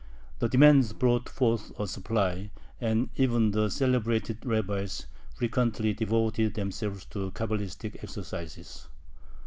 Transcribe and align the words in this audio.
The 0.39 0.49
demand 0.49 0.97
brought 0.97 1.29
forth 1.29 1.79
a 1.79 1.85
supply, 1.85 2.49
and 2.79 3.11
even 3.17 3.51
the 3.51 3.69
celebrated 3.69 4.43
rabbis 4.43 5.05
frequently 5.35 5.93
devoted 5.93 6.55
themselves 6.55 7.05
to 7.13 7.29
Cabalistic 7.29 7.99
exercises. 8.03 8.87